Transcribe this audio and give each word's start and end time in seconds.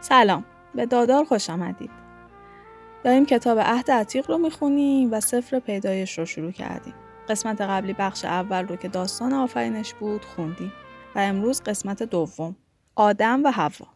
سلام 0.00 0.44
به 0.74 0.86
دادار 0.86 1.24
خوش 1.24 1.50
آمدید. 1.50 1.90
داریم 3.04 3.26
کتاب 3.26 3.58
عهد 3.58 3.90
عتیق 3.90 4.30
رو 4.30 4.38
می‌خونیم 4.38 5.12
و 5.12 5.20
سفر 5.20 5.58
پیدایش 5.58 6.18
رو 6.18 6.24
شروع 6.24 6.52
کردیم. 6.52 6.94
قسمت 7.28 7.60
قبلی 7.60 7.92
بخش 7.92 8.24
اول 8.24 8.66
رو 8.66 8.76
که 8.76 8.88
داستان 8.88 9.32
آفرینش 9.32 9.94
بود 9.94 10.24
خوندیم 10.24 10.72
و 11.14 11.18
امروز 11.18 11.62
قسمت 11.62 12.02
دوم 12.02 12.56
آدم 12.96 13.44
و 13.44 13.50
هوا 13.50 13.86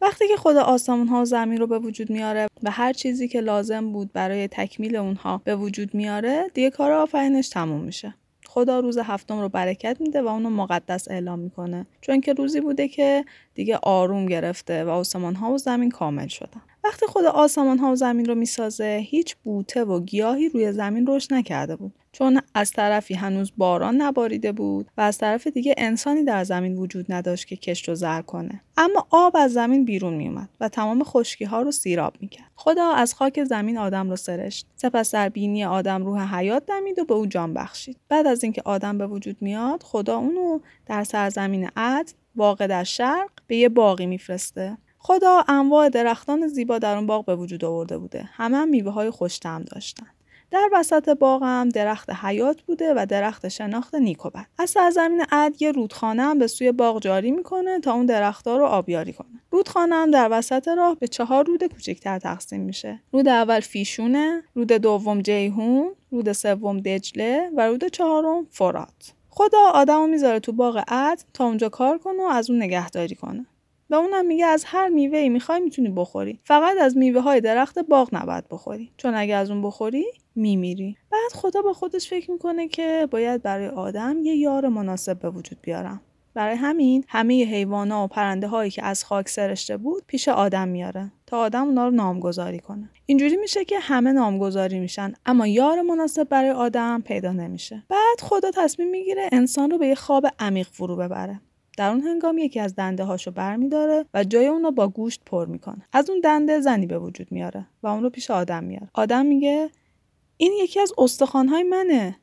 وقتی 0.00 0.28
که 0.28 0.36
خدا 0.36 0.62
آسمون 0.62 1.08
ها 1.08 1.22
و 1.22 1.24
زمین 1.24 1.60
رو 1.60 1.66
به 1.66 1.78
وجود 1.78 2.10
میاره 2.10 2.46
و 2.62 2.70
هر 2.70 2.92
چیزی 2.92 3.28
که 3.28 3.40
لازم 3.40 3.92
بود 3.92 4.12
برای 4.12 4.48
تکمیل 4.48 4.96
اونها 4.96 5.40
به 5.44 5.56
وجود 5.56 5.94
میاره 5.94 6.50
دیگه 6.54 6.70
کار 6.70 6.92
آفرینش 6.92 7.48
تموم 7.48 7.80
میشه. 7.80 8.14
خدا 8.52 8.80
روز 8.80 8.98
هفتم 8.98 9.40
رو 9.40 9.48
برکت 9.48 9.96
میده 10.00 10.22
و 10.22 10.26
اونو 10.28 10.50
مقدس 10.50 11.08
اعلام 11.10 11.38
می‌کنه. 11.38 11.86
چون 12.00 12.20
که 12.20 12.32
روزی 12.32 12.60
بوده 12.60 12.88
که 12.88 13.24
دیگه 13.54 13.78
آروم 13.82 14.26
گرفته 14.26 14.84
و 14.84 14.88
آسمان 14.88 15.34
ها 15.34 15.52
و 15.52 15.58
زمین 15.58 15.90
کامل 15.90 16.28
شدن. 16.28 16.62
وقتی 16.90 17.06
خدا 17.06 17.30
آسمان 17.30 17.78
ها 17.78 17.92
و 17.92 17.96
زمین 17.96 18.26
رو 18.26 18.34
می‌سازه 18.34 19.06
هیچ 19.06 19.36
بوته 19.36 19.84
و 19.84 20.00
گیاهی 20.00 20.48
روی 20.48 20.72
زمین 20.72 21.06
رشد 21.06 21.34
نکرده 21.34 21.76
بود. 21.76 21.92
چون 22.12 22.40
از 22.54 22.70
طرفی 22.70 23.14
هنوز 23.14 23.52
باران 23.56 24.02
نباریده 24.02 24.52
بود 24.52 24.86
و 24.96 25.00
از 25.00 25.18
طرف 25.18 25.46
دیگه 25.46 25.74
انسانی 25.78 26.24
در 26.24 26.44
زمین 26.44 26.76
وجود 26.76 27.12
نداشت 27.12 27.46
که 27.46 27.56
کشت 27.56 27.88
و 27.88 27.94
زر 27.94 28.22
کنه. 28.22 28.60
اما 28.76 29.06
آب 29.10 29.36
از 29.36 29.52
زمین 29.52 29.84
بیرون 29.84 30.14
میومد 30.14 30.48
و 30.60 30.68
تمام 30.68 31.04
خشکی 31.04 31.44
ها 31.44 31.62
رو 31.62 31.70
سیراب 31.70 32.14
می‌کرد. 32.20 32.50
خدا 32.54 32.90
از 32.90 33.14
خاک 33.14 33.44
زمین 33.44 33.78
آدم 33.78 34.10
رو 34.10 34.16
سرشت. 34.16 34.66
سپس 34.76 35.10
در 35.10 35.28
بینی 35.28 35.64
آدم 35.64 36.04
روح 36.04 36.36
حیات 36.36 36.66
دمید 36.66 36.98
و 36.98 37.04
به 37.04 37.14
او 37.14 37.26
جان 37.26 37.54
بخشید. 37.54 37.96
بعد 38.08 38.26
از 38.26 38.44
اینکه 38.44 38.62
آدم 38.64 38.98
به 38.98 39.06
وجود 39.06 39.36
میاد 39.40 39.82
خدا 39.82 40.16
اونو 40.16 40.58
در 40.86 41.04
سرزمین 41.04 41.68
عدن 41.76 42.12
واقع 42.36 42.66
در 42.66 42.84
شرق 42.84 43.30
به 43.46 43.56
یه 43.56 43.68
باقی 43.68 44.06
میفرسته. 44.06 44.78
خدا 45.02 45.44
انواع 45.48 45.88
درختان 45.88 46.48
زیبا 46.48 46.78
در 46.78 46.96
اون 46.96 47.06
باغ 47.06 47.24
به 47.24 47.36
وجود 47.36 47.64
آورده 47.64 47.98
بوده. 47.98 48.28
همه 48.32 48.56
هم 48.56 48.68
میوه 48.68 48.92
های 48.92 49.10
خوشتم 49.10 49.62
داشتن. 49.62 50.06
در 50.50 50.68
وسط 50.72 51.08
باغ 51.08 51.42
هم 51.42 51.68
درخت 51.68 52.10
حیات 52.10 52.62
بوده 52.62 52.94
و 52.96 53.06
درخت 53.06 53.48
شناخت 53.48 53.94
نیک 53.94 54.26
و 54.26 54.30
بد 54.30 54.46
از 54.58 54.70
سرزمین 54.70 55.24
عد 55.32 55.62
یه 55.62 55.72
رودخانه 55.72 56.22
هم 56.22 56.38
به 56.38 56.46
سوی 56.46 56.72
باغ 56.72 57.00
جاری 57.02 57.30
می‌کنه 57.30 57.80
تا 57.80 57.92
اون 57.92 58.06
درختها 58.06 58.56
رو 58.56 58.66
آبیاری 58.66 59.12
کنه. 59.12 59.40
رودخانه 59.50 59.94
هم 59.94 60.10
در 60.10 60.28
وسط 60.30 60.68
راه 60.68 60.94
به 60.94 61.08
چهار 61.08 61.46
رود 61.46 61.64
کوچکتر 61.64 62.18
تقسیم 62.18 62.60
میشه. 62.60 63.00
رود 63.12 63.28
اول 63.28 63.60
فیشونه 63.60 64.42
رود 64.54 64.72
دوم 64.72 65.22
جیهون 65.22 65.94
رود 66.10 66.32
سوم 66.32 66.80
دجله 66.80 67.50
و 67.56 67.66
رود 67.66 67.84
چهارم 67.84 68.46
فرات. 68.50 69.12
خدا 69.28 69.70
آدمو 69.74 70.06
می‌ذاره 70.06 70.40
تو 70.40 70.52
باغ 70.52 70.84
عد 70.88 71.24
تا 71.34 71.44
اونجا 71.44 71.68
کار 71.68 71.98
کنه 71.98 72.22
و 72.22 72.26
از 72.26 72.50
اون 72.50 72.62
نگهداری 72.62 73.14
کنه. 73.14 73.46
و 73.90 73.94
اونم 73.94 74.26
میگه 74.26 74.46
از 74.46 74.64
هر 74.66 74.88
میوه 74.88 75.18
ای 75.18 75.28
می‌خوای 75.28 75.60
می‌تونی 75.60 75.88
بخوری. 75.88 76.40
فقط 76.44 76.76
از 76.80 76.96
میوه 76.96 77.20
های 77.20 77.40
درخت 77.40 77.78
باغ 77.78 78.08
نباید 78.12 78.44
بخوری. 78.50 78.92
چون 78.96 79.14
اگه 79.14 79.34
از 79.34 79.50
اون 79.50 79.62
بخوری 79.62 80.04
میمیری. 80.34 80.96
بعد 81.10 81.32
خدا 81.34 81.62
با 81.62 81.72
خودش 81.72 82.08
فکر 82.08 82.30
می‌کنه 82.30 82.68
که 82.68 83.08
باید 83.10 83.42
برای 83.42 83.68
آدم 83.68 84.16
یه 84.22 84.36
یار 84.36 84.68
مناسب 84.68 85.18
به 85.18 85.30
وجود 85.30 85.58
بیارم. 85.62 86.00
برای 86.34 86.56
همین 86.56 87.04
همه 87.08 87.44
حیوانا 87.44 88.04
و 88.04 88.08
پرنده 88.08 88.46
هایی 88.46 88.70
که 88.70 88.84
از 88.84 89.04
خاک 89.04 89.28
سرشته 89.28 89.76
بود 89.76 90.02
پیش 90.06 90.28
آدم 90.28 90.68
میاره 90.68 91.12
تا 91.26 91.38
آدم 91.38 91.64
اونا 91.64 91.84
رو 91.88 91.94
نامگذاری 91.94 92.58
کنه. 92.58 92.90
اینجوری 93.06 93.36
میشه 93.36 93.64
که 93.64 93.78
همه 93.78 94.12
نامگذاری 94.12 94.80
میشن 94.80 95.12
اما 95.26 95.46
یار 95.46 95.82
مناسب 95.82 96.28
برای 96.28 96.50
آدم 96.50 97.02
پیدا 97.06 97.32
نمیشه. 97.32 97.82
بعد 97.88 98.20
خدا 98.20 98.50
تصمیم 98.50 98.90
می‌گیره 98.90 99.28
انسان 99.32 99.70
رو 99.70 99.78
به 99.78 99.86
یه 99.86 99.94
خواب 99.94 100.26
عمیق 100.38 100.66
فرو 100.72 100.96
ببره. 100.96 101.40
در 101.76 101.90
اون 101.90 102.00
هنگام 102.00 102.38
یکی 102.38 102.60
از 102.60 102.74
دنده 102.74 103.04
هاشو 103.04 103.30
برمیداره 103.30 104.04
و 104.14 104.24
جای 104.24 104.46
اون 104.46 104.62
رو 104.62 104.70
با 104.70 104.88
گوشت 104.88 105.20
پر 105.26 105.46
می‌کنه. 105.46 105.82
از 105.92 106.10
اون 106.10 106.20
دنده 106.20 106.60
زنی 106.60 106.86
به 106.86 106.98
وجود 106.98 107.32
میاره 107.32 107.66
و 107.82 107.86
اون 107.86 108.02
رو 108.02 108.10
پیش 108.10 108.30
آدم 108.30 108.64
میاره. 108.64 108.88
آدم 108.94 109.26
میگه 109.26 109.70
این 110.36 110.52
یکی 110.62 110.80
از 110.80 110.92
استخوانهای 110.98 111.62
منه. 111.62 112.16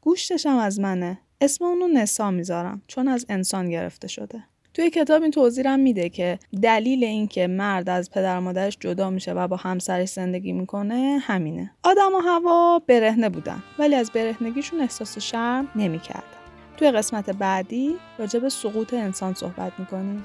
گوشتش 0.00 0.46
هم 0.46 0.56
از 0.56 0.80
منه. 0.80 1.18
اسم 1.40 1.64
اون 1.64 1.80
رو 1.80 1.88
نسا 1.88 2.30
می‌ذارم 2.30 2.82
چون 2.86 3.08
از 3.08 3.26
انسان 3.28 3.70
گرفته 3.70 4.08
شده. 4.08 4.44
توی 4.74 4.90
کتاب 4.90 5.22
این 5.22 5.30
توضیح 5.30 5.68
هم 5.68 5.80
میده 5.80 6.08
که 6.08 6.38
دلیل 6.62 7.04
اینکه 7.04 7.46
مرد 7.46 7.88
از 7.88 8.10
پدر 8.10 8.38
مادرش 8.38 8.76
جدا 8.80 9.10
میشه 9.10 9.32
و 9.32 9.48
با 9.48 9.56
همسرش 9.56 10.08
زندگی 10.08 10.52
می‌کنه 10.52 11.18
همینه. 11.22 11.70
آدم 11.82 12.14
و 12.14 12.18
هوا 12.18 12.82
برهنه 12.86 13.28
بودن 13.28 13.62
ولی 13.78 13.94
از 13.94 14.10
برهنگیشون 14.10 14.80
احساس 14.80 15.18
شرم 15.18 15.68
نمی‌کردن. 15.76 16.43
توی 16.76 16.90
قسمت 16.90 17.30
بعدی 17.30 17.96
راجع 18.18 18.38
به 18.38 18.48
سقوط 18.48 18.94
انسان 18.94 19.34
صحبت 19.34 19.72
می‌کنیم. 19.78 20.24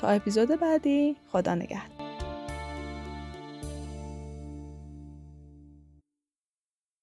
تا 0.00 0.08
اپیزود 0.08 0.48
بعدی 0.48 1.16
خدا 1.32 1.54
نگهدار. 1.54 2.01